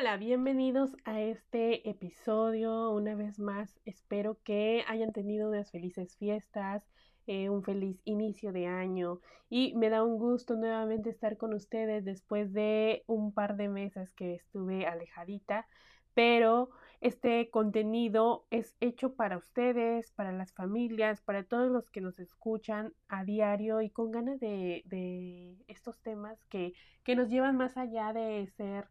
Hola, 0.00 0.16
bienvenidos 0.16 0.96
a 1.04 1.20
este 1.20 1.90
episodio. 1.90 2.92
Una 2.92 3.16
vez 3.16 3.40
más, 3.40 3.80
espero 3.84 4.38
que 4.44 4.84
hayan 4.86 5.12
tenido 5.12 5.48
unas 5.48 5.72
felices 5.72 6.16
fiestas, 6.16 6.88
eh, 7.26 7.50
un 7.50 7.64
feliz 7.64 8.00
inicio 8.04 8.52
de 8.52 8.68
año 8.68 9.20
y 9.50 9.74
me 9.74 9.90
da 9.90 10.04
un 10.04 10.16
gusto 10.16 10.54
nuevamente 10.54 11.10
estar 11.10 11.36
con 11.36 11.52
ustedes 11.52 12.04
después 12.04 12.52
de 12.52 13.02
un 13.08 13.32
par 13.32 13.56
de 13.56 13.68
meses 13.68 14.12
que 14.12 14.36
estuve 14.36 14.86
alejadita, 14.86 15.66
pero 16.14 16.70
este 17.00 17.50
contenido 17.50 18.46
es 18.50 18.76
hecho 18.78 19.16
para 19.16 19.36
ustedes, 19.36 20.12
para 20.12 20.30
las 20.30 20.52
familias, 20.52 21.22
para 21.22 21.42
todos 21.42 21.72
los 21.72 21.90
que 21.90 22.00
nos 22.00 22.20
escuchan 22.20 22.92
a 23.08 23.24
diario 23.24 23.82
y 23.82 23.90
con 23.90 24.12
ganas 24.12 24.38
de, 24.38 24.84
de 24.84 25.56
estos 25.66 26.00
temas 26.02 26.38
que, 26.44 26.72
que 27.02 27.16
nos 27.16 27.30
llevan 27.30 27.56
más 27.56 27.76
allá 27.76 28.12
de 28.12 28.46
ser 28.56 28.88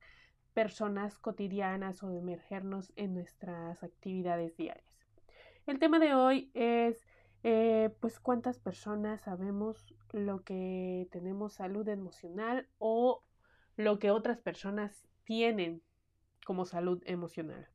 personas 0.58 1.20
cotidianas 1.20 2.02
o 2.02 2.10
de 2.10 2.18
emergernos 2.18 2.92
en 2.96 3.14
nuestras 3.14 3.84
actividades 3.84 4.58
diarias. 4.58 4.92
El 5.68 5.78
tema 5.78 6.00
de 6.00 6.16
hoy 6.16 6.50
es 6.56 7.06
eh, 7.44 7.96
pues 8.00 8.20
cuántas 8.20 8.58
personas 8.58 9.22
sabemos 9.22 9.86
lo 10.14 10.44
que 10.44 11.08
tenemos 11.12 11.54
salud 11.54 11.88
emocional 11.88 12.68
o 12.80 13.24
lo 13.76 14.00
que 14.00 14.10
otras 14.10 14.40
personas 14.40 15.08
tienen 15.26 15.84
como 16.44 16.66
salud 16.66 17.04
emocional. 17.06 17.68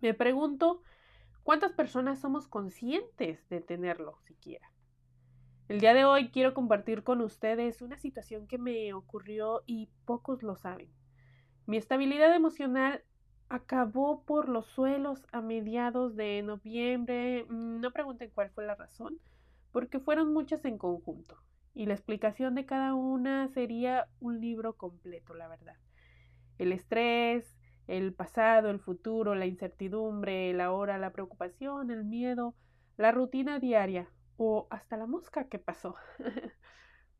Me 0.00 0.12
pregunto 0.12 0.82
cuántas 1.44 1.70
personas 1.70 2.18
somos 2.18 2.48
conscientes 2.48 3.48
de 3.48 3.60
tenerlo 3.60 4.18
siquiera. 4.22 4.72
El 5.68 5.78
día 5.78 5.94
de 5.94 6.04
hoy 6.04 6.30
quiero 6.30 6.52
compartir 6.52 7.04
con 7.04 7.20
ustedes 7.20 7.80
una 7.80 7.96
situación 7.96 8.48
que 8.48 8.58
me 8.58 8.92
ocurrió 8.92 9.62
y 9.66 9.88
pocos 10.04 10.42
lo 10.42 10.56
saben. 10.56 10.90
Mi 11.66 11.76
estabilidad 11.76 12.34
emocional 12.34 13.02
acabó 13.48 14.22
por 14.22 14.48
los 14.48 14.66
suelos 14.66 15.26
a 15.32 15.40
mediados 15.40 16.14
de 16.14 16.42
noviembre. 16.42 17.44
Mm, 17.48 17.80
no 17.80 17.92
pregunten 17.92 18.30
cuál 18.34 18.50
fue 18.50 18.64
la 18.66 18.76
razón, 18.76 19.18
porque 19.72 19.98
fueron 20.00 20.32
muchas 20.32 20.64
en 20.64 20.78
conjunto. 20.78 21.36
Y 21.74 21.86
la 21.86 21.94
explicación 21.94 22.54
de 22.54 22.66
cada 22.66 22.94
una 22.94 23.48
sería 23.48 24.08
un 24.20 24.40
libro 24.40 24.74
completo, 24.74 25.34
la 25.34 25.48
verdad. 25.48 25.76
El 26.58 26.72
estrés, 26.72 27.56
el 27.86 28.14
pasado, 28.14 28.70
el 28.70 28.80
futuro, 28.80 29.34
la 29.34 29.46
incertidumbre, 29.46 30.52
la 30.54 30.72
hora, 30.72 30.98
la 30.98 31.10
preocupación, 31.12 31.90
el 31.90 32.04
miedo, 32.04 32.54
la 32.96 33.12
rutina 33.12 33.58
diaria 33.58 34.08
o 34.36 34.66
hasta 34.70 34.96
la 34.96 35.06
mosca 35.06 35.48
que 35.48 35.58
pasó. 35.58 35.96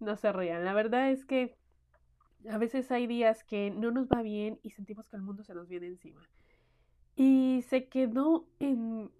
no 0.00 0.16
se 0.16 0.32
rían, 0.32 0.64
la 0.64 0.72
verdad 0.72 1.10
es 1.10 1.24
que 1.24 1.56
a 2.50 2.58
veces 2.58 2.90
hay 2.90 3.06
días 3.06 3.44
que 3.44 3.70
no 3.70 3.90
nos 3.90 4.08
va 4.08 4.22
bien 4.22 4.58
y 4.62 4.70
sentimos 4.70 5.08
que 5.08 5.16
el 5.16 5.22
mundo 5.22 5.44
se 5.44 5.54
nos 5.54 5.68
viene 5.68 5.86
encima. 5.86 6.28
Y 7.14 7.62
se 7.68 7.88
quedó 7.88 8.46
en, 8.58 9.10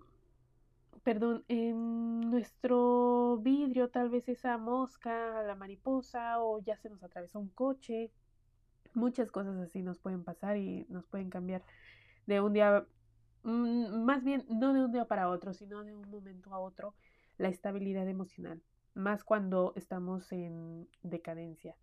perdón, 1.03 1.45
en 1.49 2.21
nuestro 2.31 3.39
vidrio 3.39 3.89
tal 3.91 4.11
vez 4.11 4.29
esa 4.29 4.59
mosca, 4.59 5.43
la 5.43 5.55
mariposa 5.55 6.41
o 6.41 6.61
ya 6.61 6.77
se 6.77 6.91
nos 6.91 7.03
atravesó 7.03 7.39
un 7.41 7.49
coche. 7.49 8.13
Muchas 8.95 9.31
cosas 9.31 9.57
así 9.59 9.83
nos 9.83 9.99
pueden 9.99 10.25
pasar 10.25 10.57
y 10.57 10.87
nos 10.89 11.07
pueden 11.07 11.31
cambiar 11.31 11.65
de 12.27 12.41
un 12.41 12.53
día, 12.53 12.87
mm, 13.45 14.05
más 14.05 14.25
bien 14.25 14.45
no 14.49 14.73
de 14.73 14.85
un 14.85 14.93
día 14.93 15.07
para 15.07 15.29
otro, 15.29 15.55
sino 15.55 15.85
de 15.85 15.95
un 15.95 16.09
momento 16.11 16.53
a 16.53 16.59
otro, 16.59 16.95
la 17.39 17.49
estabilidad 17.49 18.09
emocional, 18.09 18.63
más 18.95 19.25
cuando 19.25 19.73
estamos 19.77 20.33
en 20.33 20.89
decadencia. 21.03 21.77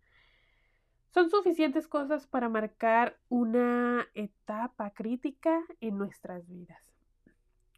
Son 1.14 1.30
suficientes 1.30 1.86
cosas 1.86 2.26
para 2.26 2.48
marcar 2.48 3.16
una 3.28 4.08
etapa 4.14 4.90
crítica 4.90 5.64
en 5.80 5.96
nuestras 5.96 6.48
vidas. 6.48 6.92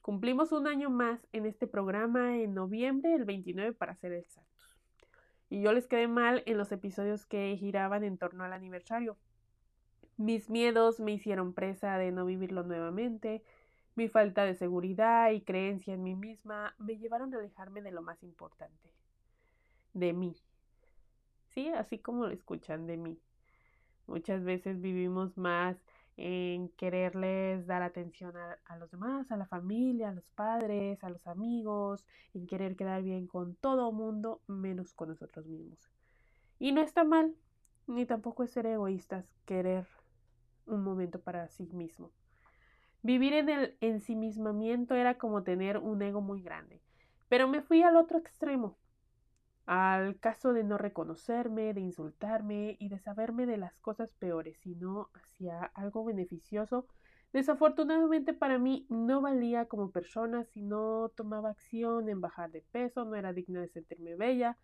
Cumplimos 0.00 0.52
un 0.52 0.66
año 0.66 0.88
más 0.88 1.20
en 1.32 1.44
este 1.44 1.66
programa 1.66 2.38
en 2.38 2.54
noviembre, 2.54 3.14
el 3.14 3.26
29 3.26 3.74
para 3.74 3.94
ser 3.94 4.14
exactos. 4.14 4.80
Y 5.50 5.60
yo 5.60 5.74
les 5.74 5.86
quedé 5.86 6.08
mal 6.08 6.44
en 6.46 6.56
los 6.56 6.72
episodios 6.72 7.26
que 7.26 7.54
giraban 7.58 8.04
en 8.04 8.16
torno 8.16 8.42
al 8.42 8.54
aniversario. 8.54 9.18
Mis 10.16 10.48
miedos 10.48 10.98
me 10.98 11.12
hicieron 11.12 11.52
presa 11.52 11.98
de 11.98 12.12
no 12.12 12.24
vivirlo 12.24 12.62
nuevamente, 12.62 13.44
mi 13.96 14.08
falta 14.08 14.46
de 14.46 14.54
seguridad 14.54 15.30
y 15.32 15.42
creencia 15.42 15.92
en 15.92 16.02
mí 16.02 16.14
misma 16.14 16.74
me 16.78 16.96
llevaron 16.96 17.34
a 17.34 17.36
alejarme 17.36 17.82
de 17.82 17.92
lo 17.92 18.00
más 18.00 18.22
importante, 18.22 18.94
de 19.92 20.14
mí. 20.14 20.34
Sí, 21.50 21.68
así 21.68 21.98
como 21.98 22.24
lo 22.24 22.32
escuchan 22.32 22.86
de 22.86 22.96
mí. 22.96 23.20
Muchas 24.06 24.44
veces 24.44 24.80
vivimos 24.80 25.36
más 25.36 25.76
en 26.16 26.70
quererles 26.70 27.66
dar 27.66 27.82
atención 27.82 28.34
a, 28.36 28.76
los 28.76 28.90
demás, 28.90 29.30
a 29.30 29.36
la 29.36 29.46
familia, 29.46 30.08
a 30.08 30.12
los 30.12 30.28
padres, 30.30 31.02
a 31.04 31.10
los 31.10 31.26
amigos, 31.26 32.06
en 32.32 32.46
querer 32.46 32.76
quedar 32.76 33.02
bien 33.02 33.26
con 33.26 33.54
todo 33.56 33.92
mundo, 33.92 34.40
menos 34.46 34.94
con 34.94 35.10
nosotros 35.10 35.46
mismos. 35.46 35.78
Y 36.58 36.72
no 36.72 36.80
está 36.80 37.04
mal, 37.04 37.34
ni 37.86 38.06
tampoco 38.06 38.44
es 38.44 38.52
ser 38.52 38.66
egoístas, 38.66 39.26
querer 39.44 39.86
un 40.66 40.82
momento 40.82 41.20
para 41.20 41.48
sí 41.48 41.68
mismo. 41.72 42.10
Vivir 43.02 43.34
en 43.34 43.48
el 43.50 43.76
ensimismamiento 43.80 44.94
era 44.94 45.18
como 45.18 45.42
tener 45.42 45.78
un 45.78 46.00
ego 46.00 46.20
muy 46.22 46.40
grande, 46.40 46.80
pero 47.28 47.46
me 47.46 47.60
fui 47.60 47.82
al 47.82 47.96
otro 47.96 48.18
extremo 48.18 48.78
al 49.66 50.18
caso 50.20 50.52
de 50.52 50.64
no 50.64 50.78
reconocerme, 50.78 51.74
de 51.74 51.80
insultarme 51.80 52.76
y 52.78 52.88
de 52.88 52.98
saberme 53.00 53.46
de 53.46 53.56
las 53.56 53.76
cosas 53.78 54.12
peores, 54.12 54.56
sino 54.58 55.10
hacia 55.14 55.64
algo 55.74 56.04
beneficioso. 56.04 56.86
Desafortunadamente 57.32 58.32
para 58.32 58.58
mí 58.58 58.86
no 58.88 59.20
valía 59.20 59.66
como 59.66 59.90
persona 59.90 60.44
si 60.44 60.62
no 60.62 61.10
tomaba 61.16 61.50
acción 61.50 62.08
en 62.08 62.20
bajar 62.20 62.50
de 62.52 62.62
peso, 62.62 63.04
no 63.04 63.16
era 63.16 63.32
digna 63.32 63.60
de 63.60 63.68
sentirme 63.68 64.14
bella, 64.14 64.56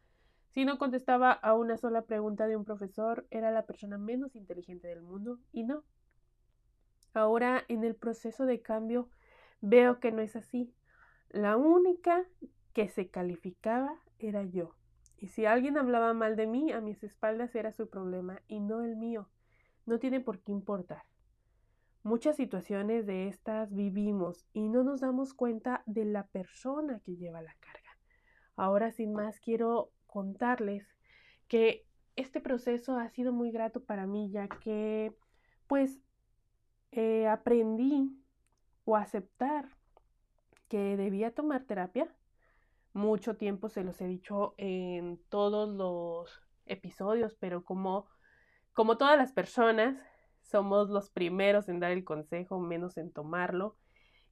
si 0.53 0.67
no 0.67 0.79
contestaba 0.79 1.33
a 1.33 1.55
una 1.55 1.79
sola 1.79 2.03
pregunta 2.03 2.47
de 2.47 2.57
un 2.57 2.65
profesor, 2.65 3.27
era 3.31 3.51
la 3.51 3.65
persona 3.65 3.97
menos 3.97 4.37
inteligente 4.37 4.87
del 4.87 5.01
mundo 5.01 5.39
y 5.51 5.65
no. 5.65 5.83
Ahora 7.15 7.65
en 7.69 7.85
el 7.85 7.95
proceso 7.95 8.45
de 8.45 8.61
cambio 8.61 9.09
veo 9.63 9.99
que 9.99 10.13
no 10.13 10.21
es 10.21 10.37
así. 10.37 10.73
La 11.31 11.57
única 11.57 12.25
que 12.75 12.89
se 12.89 13.09
calificaba 13.09 13.99
era 14.19 14.45
yo. 14.45 14.75
Y 15.23 15.29
si 15.29 15.47
alguien 15.47 15.79
hablaba 15.79 16.15
mal 16.15 16.35
de 16.35 16.49
mí, 16.49 16.73
a 16.73 16.81
mis 16.81 17.05
espaldas 17.05 17.55
era 17.55 17.71
su 17.71 17.89
problema 17.89 18.43
y 18.49 18.59
no 18.59 18.83
el 18.83 18.97
mío. 18.97 19.29
No 19.87 20.01
tiene 20.01 20.19
por 20.19 20.41
qué 20.41 20.51
importar. 20.51 21.05
Muchas 22.03 22.35
situaciones 22.35 23.07
de 23.07 23.29
estas 23.29 23.73
vivimos 23.73 24.49
y 24.53 24.69
no 24.69 24.83
nos 24.83 25.01
damos 25.01 25.33
cuenta 25.33 25.85
de 25.87 26.07
la 26.07 26.27
persona 26.27 26.99
que 27.05 27.15
lleva 27.15 27.41
la 27.41 27.55
carga. 27.61 27.97
Ahora, 28.57 28.91
sin 28.91 29.13
más, 29.13 29.39
quiero 29.39 29.93
contarles 30.09 30.85
que 31.47 31.87
este 32.17 32.41
proceso 32.41 32.97
ha 32.97 33.09
sido 33.09 33.33
muy 33.33 33.53
grato 33.53 33.85
para 33.85 34.09
mí, 34.09 34.29
ya 34.33 34.49
que, 34.49 35.15
pues, 35.69 36.01
eh, 36.91 37.29
aprendí 37.29 38.11
o 38.85 38.97
aceptar 38.97 39.69
que 40.67 40.97
debía 40.97 41.33
tomar 41.33 41.63
terapia 41.63 42.13
mucho 42.93 43.37
tiempo 43.37 43.69
se 43.69 43.85
los 43.85 44.01
he 44.01 44.07
dicho 44.07 44.55
en 44.59 45.19
todos 45.29 45.69
los 45.69 46.43
episodios, 46.67 47.35
pero 47.39 47.65
como, 47.65 48.07
como 48.73 48.99
todas 48.99 49.17
las 49.17 49.33
personas, 49.33 49.97
somos 50.43 50.91
los 50.91 51.11
primeros 51.11 51.69
en 51.69 51.81
dar 51.81 51.93
el 51.93 52.05
consejo, 52.05 52.61
menos 52.61 52.99
en 52.99 53.13
tomarlo. 53.13 53.77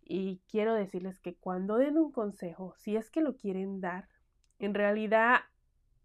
Y 0.02 0.42
quiero 0.48 0.74
decirles 0.74 1.20
que 1.20 1.36
cuando 1.36 1.76
den 1.76 1.96
un 1.96 2.12
consejo, 2.12 2.74
si 2.76 2.96
es 2.96 3.10
que 3.10 3.20
lo 3.20 3.36
quieren 3.36 3.80
dar, 3.80 4.08
en 4.58 4.74
realidad 4.74 5.40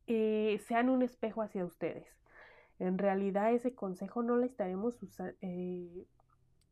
eh, 0.07 0.61
sean 0.65 0.89
un 0.89 1.01
espejo 1.01 1.41
hacia 1.41 1.65
ustedes. 1.65 2.07
En 2.77 2.97
realidad 2.97 3.53
ese 3.53 3.73
consejo 3.73 4.21
no 4.21 4.35
lo 4.35 4.45
estaremos 4.45 4.97
eh, 5.41 6.07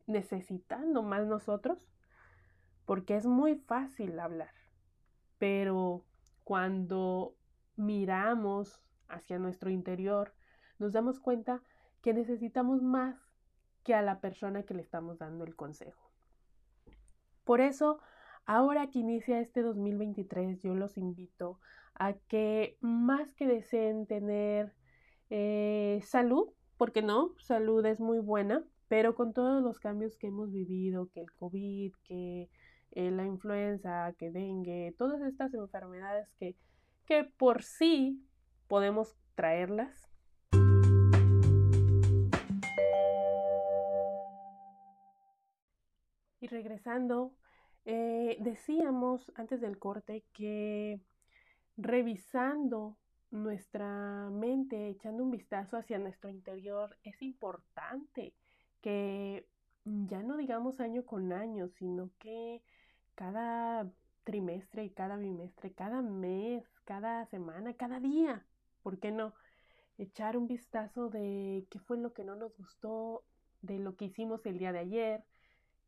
necesitando 0.06 1.02
más 1.02 1.26
nosotros, 1.26 1.90
porque 2.84 3.16
es 3.16 3.26
muy 3.26 3.56
fácil 3.56 4.18
hablar 4.18 4.63
pero 5.38 6.04
cuando 6.44 7.34
miramos 7.76 8.80
hacia 9.08 9.38
nuestro 9.38 9.70
interior, 9.70 10.34
nos 10.78 10.92
damos 10.92 11.20
cuenta 11.20 11.62
que 12.02 12.12
necesitamos 12.12 12.82
más 12.82 13.16
que 13.82 13.94
a 13.94 14.02
la 14.02 14.20
persona 14.20 14.62
que 14.64 14.74
le 14.74 14.82
estamos 14.82 15.18
dando 15.18 15.44
el 15.44 15.54
consejo. 15.54 16.10
Por 17.44 17.60
eso, 17.60 18.00
ahora 18.46 18.90
que 18.90 19.00
inicia 19.00 19.40
este 19.40 19.62
2023, 19.62 20.62
yo 20.62 20.74
los 20.74 20.96
invito 20.96 21.60
a 21.94 22.14
que 22.14 22.76
más 22.80 23.34
que 23.34 23.46
deseen 23.46 24.06
tener 24.06 24.74
eh, 25.30 26.00
salud, 26.02 26.48
porque 26.76 27.02
no, 27.02 27.34
salud 27.38 27.84
es 27.86 28.00
muy 28.00 28.18
buena, 28.18 28.64
pero 28.88 29.14
con 29.14 29.32
todos 29.32 29.62
los 29.62 29.78
cambios 29.78 30.16
que 30.16 30.28
hemos 30.28 30.50
vivido, 30.50 31.08
que 31.10 31.20
el 31.20 31.32
COVID, 31.32 31.94
que 32.02 32.48
eh, 32.94 33.10
la 33.10 33.24
influenza, 33.24 34.12
que 34.18 34.30
dengue, 34.30 34.94
todas 34.96 35.20
estas 35.22 35.52
enfermedades 35.54 36.28
que, 36.38 36.56
que 37.06 37.24
por 37.24 37.62
sí 37.62 38.24
podemos 38.68 39.16
traerlas. 39.34 40.08
Y 46.40 46.46
regresando, 46.46 47.34
eh, 47.84 48.36
decíamos 48.40 49.32
antes 49.34 49.60
del 49.60 49.78
corte 49.78 50.24
que 50.32 51.00
revisando 51.76 52.96
nuestra 53.30 54.30
mente, 54.30 54.88
echando 54.88 55.24
un 55.24 55.30
vistazo 55.30 55.76
hacia 55.76 55.98
nuestro 55.98 56.30
interior, 56.30 56.96
es 57.02 57.20
importante 57.22 58.34
que 58.80 59.48
ya 59.84 60.22
no 60.22 60.36
digamos 60.36 60.80
año 60.80 61.04
con 61.04 61.32
año, 61.32 61.68
sino 61.68 62.10
que 62.18 62.62
cada 63.14 63.90
trimestre 64.24 64.84
y 64.84 64.90
cada 64.90 65.16
bimestre, 65.16 65.72
cada 65.72 66.02
mes, 66.02 66.64
cada 66.84 67.26
semana, 67.26 67.74
cada 67.74 68.00
día, 68.00 68.46
¿por 68.82 68.98
qué 68.98 69.12
no? 69.12 69.34
Echar 69.98 70.36
un 70.36 70.46
vistazo 70.46 71.08
de 71.08 71.66
qué 71.70 71.78
fue 71.78 71.98
lo 71.98 72.12
que 72.12 72.24
no 72.24 72.34
nos 72.34 72.56
gustó, 72.56 73.24
de 73.62 73.78
lo 73.78 73.96
que 73.96 74.06
hicimos 74.06 74.44
el 74.46 74.58
día 74.58 74.72
de 74.72 74.80
ayer, 74.80 75.24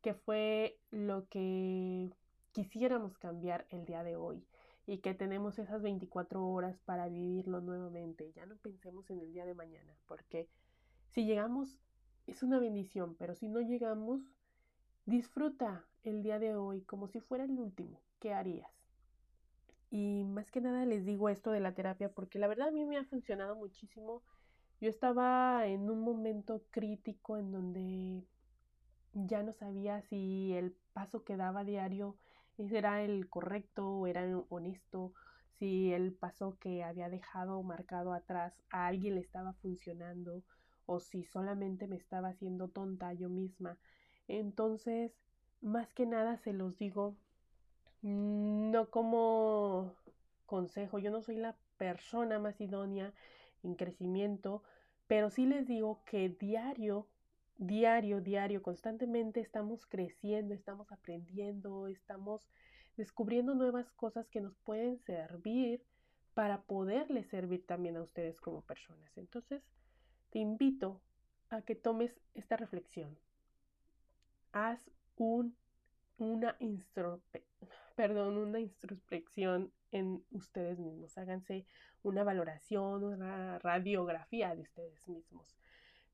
qué 0.01 0.13
fue 0.13 0.79
lo 0.91 1.27
que 1.27 2.11
quisiéramos 2.51 3.17
cambiar 3.17 3.67
el 3.69 3.85
día 3.85 4.03
de 4.03 4.15
hoy 4.15 4.45
y 4.85 4.99
que 4.99 5.13
tenemos 5.13 5.59
esas 5.59 5.81
24 5.81 6.43
horas 6.47 6.79
para 6.85 7.09
vivirlo 7.09 7.59
nuevamente. 7.59 8.31
Ya 8.33 8.45
no 8.45 8.55
pensemos 8.55 9.09
en 9.09 9.19
el 9.19 9.33
día 9.33 9.45
de 9.45 9.53
mañana, 9.53 9.93
porque 10.07 10.47
si 11.09 11.25
llegamos 11.25 11.77
es 12.25 12.43
una 12.43 12.59
bendición, 12.59 13.15
pero 13.15 13.35
si 13.35 13.47
no 13.47 13.59
llegamos, 13.59 14.21
disfruta 15.07 15.85
el 16.03 16.21
día 16.21 16.37
de 16.37 16.55
hoy 16.55 16.81
como 16.81 17.07
si 17.07 17.21
fuera 17.21 17.45
el 17.45 17.57
último. 17.57 18.01
¿Qué 18.19 18.33
harías? 18.33 18.69
Y 19.89 20.25
más 20.25 20.51
que 20.51 20.59
nada 20.59 20.85
les 20.85 21.05
digo 21.05 21.29
esto 21.29 21.51
de 21.51 21.61
la 21.61 21.73
terapia 21.73 22.09
porque 22.09 22.39
la 22.39 22.47
verdad 22.47 22.67
a 22.67 22.71
mí 22.71 22.85
me 22.85 22.97
ha 22.97 23.05
funcionado 23.05 23.55
muchísimo. 23.55 24.21
Yo 24.81 24.89
estaba 24.89 25.65
en 25.65 25.89
un 25.89 26.01
momento 26.01 26.61
crítico 26.71 27.37
en 27.37 27.51
donde 27.51 28.27
ya 29.13 29.43
no 29.43 29.53
sabía 29.53 30.01
si 30.01 30.53
el 30.53 30.75
paso 30.93 31.23
que 31.23 31.37
daba 31.37 31.63
diario 31.63 32.17
era 32.57 33.01
el 33.01 33.29
correcto 33.29 33.87
o 33.87 34.07
era 34.07 34.27
honesto, 34.49 35.13
si 35.57 35.93
el 35.93 36.13
paso 36.13 36.57
que 36.59 36.83
había 36.83 37.09
dejado 37.09 37.63
marcado 37.63 38.11
atrás 38.13 38.61
a 38.71 38.87
alguien 38.87 39.15
le 39.15 39.21
estaba 39.21 39.53
funcionando 39.53 40.43
o 40.85 40.99
si 40.99 41.23
solamente 41.23 41.87
me 41.87 41.95
estaba 41.95 42.29
haciendo 42.29 42.67
tonta 42.67 43.13
yo 43.13 43.29
misma. 43.29 43.77
Entonces, 44.27 45.11
más 45.61 45.93
que 45.93 46.05
nada 46.05 46.37
se 46.37 46.53
los 46.53 46.77
digo, 46.77 47.15
no 48.01 48.89
como 48.89 49.93
consejo, 50.45 50.99
yo 50.99 51.11
no 51.11 51.21
soy 51.21 51.37
la 51.37 51.55
persona 51.77 52.39
más 52.39 52.59
idónea 52.61 53.13
en 53.63 53.75
crecimiento, 53.75 54.63
pero 55.07 55.29
sí 55.29 55.45
les 55.45 55.67
digo 55.67 56.01
que 56.05 56.29
diario 56.29 57.07
diario, 57.57 58.21
diario, 58.21 58.61
constantemente 58.61 59.39
estamos 59.39 59.85
creciendo, 59.85 60.53
estamos 60.53 60.91
aprendiendo, 60.91 61.87
estamos 61.87 62.47
descubriendo 62.95 63.55
nuevas 63.55 63.91
cosas 63.91 64.27
que 64.29 64.41
nos 64.41 64.55
pueden 64.57 64.99
servir 64.99 65.83
para 66.33 66.61
poderles 66.61 67.27
servir 67.27 67.65
también 67.65 67.97
a 67.97 68.01
ustedes 68.01 68.39
como 68.39 68.61
personas. 68.61 69.17
Entonces, 69.17 69.63
te 70.29 70.39
invito 70.39 71.01
a 71.49 71.61
que 71.61 71.75
tomes 71.75 72.19
esta 72.35 72.57
reflexión. 72.57 73.17
Haz 74.57 74.89
una 76.17 76.55
introspección 78.59 79.71
en 79.91 80.23
ustedes 80.31 80.79
mismos. 80.79 81.17
Háganse 81.17 81.65
una 82.03 82.23
valoración, 82.23 83.03
una 83.03 83.59
radiografía 83.59 84.55
de 84.55 84.61
ustedes 84.61 85.07
mismos 85.07 85.57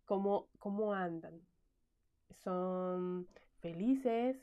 cómo, 0.06 0.50
cómo 0.60 0.94
andan. 0.94 1.42
Son 2.44 3.28
felices, 3.60 4.38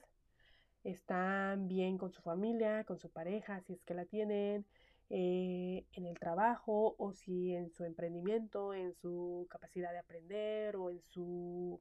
están 0.84 1.68
bien 1.68 1.98
con 1.98 2.12
su 2.12 2.22
familia, 2.22 2.84
con 2.84 2.98
su 2.98 3.10
pareja, 3.10 3.60
si 3.60 3.74
es 3.74 3.82
que 3.84 3.94
la 3.94 4.06
tienen, 4.06 4.64
eh, 5.10 5.84
en 5.92 6.06
el 6.06 6.18
trabajo 6.18 6.94
o 6.98 7.12
si 7.12 7.54
en 7.54 7.70
su 7.70 7.84
emprendimiento, 7.84 8.74
en 8.74 8.94
su 8.94 9.46
capacidad 9.50 9.92
de 9.92 9.98
aprender 9.98 10.76
o 10.76 10.90
en 10.90 11.00
su, 11.02 11.80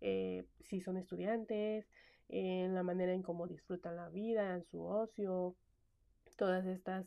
eh, 0.00 0.44
si 0.60 0.80
son 0.80 0.96
estudiantes, 0.96 1.86
en 2.28 2.74
la 2.74 2.82
manera 2.82 3.12
en 3.12 3.22
cómo 3.22 3.46
disfrutan 3.46 3.96
la 3.96 4.08
vida, 4.10 4.54
en 4.54 4.64
su 4.64 4.84
ocio, 4.84 5.56
todas 6.36 6.66
estas 6.66 7.06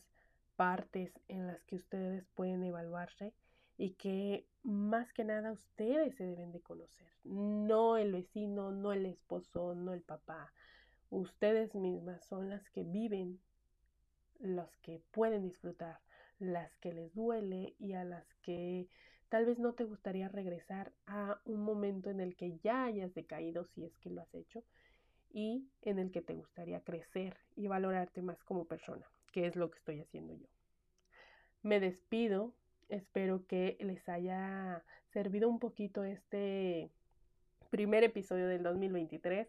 partes 0.55 1.11
en 1.27 1.47
las 1.47 1.63
que 1.63 1.75
ustedes 1.75 2.25
pueden 2.35 2.63
evaluarse 2.63 3.33
y 3.77 3.91
que 3.91 4.45
más 4.63 5.11
que 5.13 5.23
nada 5.23 5.51
ustedes 5.51 6.15
se 6.15 6.25
deben 6.25 6.51
de 6.51 6.61
conocer, 6.61 7.07
no 7.23 7.97
el 7.97 8.11
vecino, 8.11 8.71
no 8.71 8.93
el 8.93 9.05
esposo, 9.05 9.73
no 9.75 9.93
el 9.93 10.01
papá. 10.01 10.53
Ustedes 11.09 11.73
mismas 11.75 12.23
son 12.25 12.49
las 12.49 12.69
que 12.69 12.83
viven, 12.83 13.39
las 14.39 14.75
que 14.77 15.01
pueden 15.11 15.43
disfrutar, 15.43 15.99
las 16.39 16.75
que 16.77 16.93
les 16.93 17.13
duele 17.13 17.75
y 17.79 17.93
a 17.93 18.03
las 18.03 18.25
que 18.41 18.87
tal 19.31 19.47
vez 19.47 19.57
no 19.57 19.73
te 19.73 19.85
gustaría 19.85 20.29
regresar 20.29 20.93
a 21.07 21.41
un 21.45 21.63
momento 21.63 22.11
en 22.11 22.19
el 22.19 22.35
que 22.35 22.59
ya 22.59 22.83
hayas 22.83 23.15
decaído 23.15 23.65
si 23.65 23.83
es 23.83 23.97
que 23.97 24.11
lo 24.11 24.21
has 24.21 24.35
hecho 24.35 24.63
y 25.33 25.65
en 25.81 25.97
el 25.97 26.11
que 26.11 26.21
te 26.21 26.35
gustaría 26.35 26.81
crecer 26.81 27.35
y 27.55 27.65
valorarte 27.65 28.21
más 28.21 28.43
como 28.43 28.65
persona, 28.65 29.09
que 29.31 29.47
es 29.47 29.55
lo 29.55 29.71
que 29.71 29.79
estoy 29.79 30.01
haciendo 30.01 30.35
yo. 30.35 30.47
Me 31.63 31.79
despido 31.79 32.53
Espero 32.91 33.45
que 33.47 33.77
les 33.79 34.07
haya 34.09 34.83
servido 35.13 35.47
un 35.47 35.59
poquito 35.59 36.03
este 36.03 36.91
primer 37.69 38.03
episodio 38.03 38.49
del 38.49 38.63
2023. 38.63 39.47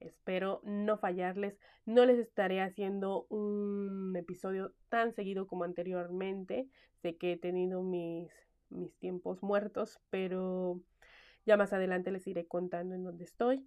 Espero 0.00 0.62
no 0.64 0.96
fallarles. 0.96 1.58
No 1.84 2.06
les 2.06 2.18
estaré 2.18 2.62
haciendo 2.62 3.26
un 3.28 4.16
episodio 4.16 4.72
tan 4.88 5.12
seguido 5.12 5.46
como 5.46 5.64
anteriormente. 5.64 6.66
Sé 7.02 7.18
que 7.18 7.32
he 7.32 7.36
tenido 7.36 7.82
mis, 7.82 8.32
mis 8.70 8.96
tiempos 8.98 9.42
muertos, 9.42 10.00
pero 10.10 10.80
ya 11.46 11.56
más 11.56 11.72
adelante 11.72 12.10
les 12.10 12.26
iré 12.26 12.46
contando 12.46 12.94
en 12.94 13.04
dónde 13.04 13.24
estoy. 13.24 13.66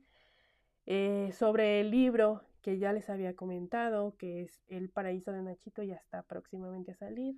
Eh, 0.85 1.31
sobre 1.33 1.79
el 1.81 1.91
libro 1.91 2.43
que 2.61 2.77
ya 2.77 2.93
les 2.93 3.09
había 3.09 3.35
comentado, 3.35 4.15
que 4.17 4.43
es 4.43 4.61
El 4.67 4.89
Paraíso 4.89 5.31
de 5.31 5.41
Nachito, 5.41 5.83
ya 5.83 5.95
está 5.95 6.23
próximamente 6.23 6.91
a 6.91 6.95
salir 6.95 7.35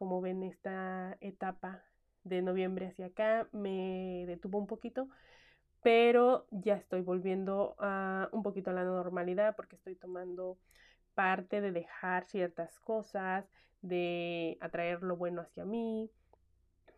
como 0.00 0.22
ven 0.22 0.42
esta 0.42 1.18
etapa 1.20 1.84
de 2.24 2.40
noviembre 2.40 2.86
hacia 2.86 3.06
acá 3.06 3.46
me 3.52 4.24
detuvo 4.26 4.56
un 4.58 4.66
poquito, 4.66 5.10
pero 5.82 6.46
ya 6.50 6.74
estoy 6.74 7.02
volviendo 7.02 7.76
a 7.78 8.30
un 8.32 8.42
poquito 8.42 8.70
a 8.70 8.72
la 8.72 8.84
normalidad 8.84 9.54
porque 9.56 9.76
estoy 9.76 9.96
tomando 9.96 10.56
parte 11.12 11.60
de 11.60 11.70
dejar 11.70 12.24
ciertas 12.24 12.80
cosas, 12.80 13.46
de 13.82 14.56
atraer 14.62 15.02
lo 15.02 15.18
bueno 15.18 15.42
hacia 15.42 15.66
mí, 15.66 16.10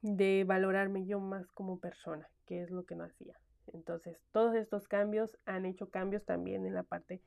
de 0.03 0.45
valorarme 0.45 1.07
yo 1.07 1.21
más 1.21 1.51
como 1.53 1.79
persona, 1.79 2.29
que 2.47 2.63
es 2.63 2.71
lo 2.71 2.85
que 2.85 2.97
no 2.97 3.05
hacía. 3.05 3.39
Entonces, 3.73 4.19
todos 4.33 4.55
estos 4.55 4.89
cambios 4.89 5.39
han 5.47 5.65
hecho 5.65 5.89
cambios 5.91 6.25
también 6.25 6.67
en 6.67 6.75
la 6.75 6.83
parte 6.83 7.23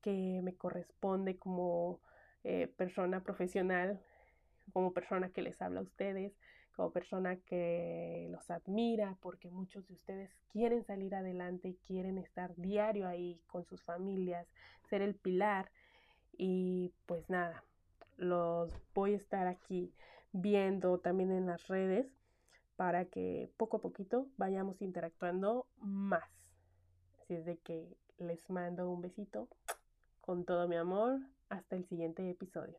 que 0.00 0.40
me 0.42 0.54
corresponde 0.54 1.36
como 1.36 2.00
eh, 2.44 2.72
persona 2.76 3.22
profesional 3.22 4.00
como 4.72 4.92
persona 4.92 5.30
que 5.30 5.42
les 5.42 5.60
habla 5.60 5.80
a 5.80 5.84
ustedes, 5.84 6.32
como 6.74 6.92
persona 6.92 7.36
que 7.36 8.28
los 8.30 8.50
admira, 8.50 9.16
porque 9.20 9.50
muchos 9.50 9.86
de 9.88 9.94
ustedes 9.94 10.30
quieren 10.52 10.84
salir 10.84 11.14
adelante 11.14 11.68
y 11.68 11.74
quieren 11.86 12.18
estar 12.18 12.54
diario 12.56 13.06
ahí 13.06 13.40
con 13.48 13.64
sus 13.64 13.82
familias, 13.82 14.46
ser 14.88 15.02
el 15.02 15.14
pilar. 15.14 15.70
Y 16.38 16.92
pues 17.06 17.28
nada, 17.28 17.64
los 18.16 18.72
voy 18.94 19.14
a 19.14 19.18
estar 19.18 19.46
aquí 19.46 19.92
viendo 20.32 20.98
también 20.98 21.32
en 21.32 21.46
las 21.46 21.66
redes 21.68 22.06
para 22.76 23.04
que 23.04 23.50
poco 23.56 23.78
a 23.78 23.80
poquito 23.80 24.26
vayamos 24.36 24.80
interactuando 24.80 25.66
más. 25.80 26.24
Así 27.20 27.34
es 27.34 27.44
de 27.44 27.58
que 27.58 27.96
les 28.18 28.48
mando 28.48 28.90
un 28.90 29.02
besito 29.02 29.48
con 30.20 30.44
todo 30.44 30.66
mi 30.68 30.76
amor. 30.76 31.20
Hasta 31.48 31.76
el 31.76 31.84
siguiente 31.86 32.28
episodio. 32.30 32.78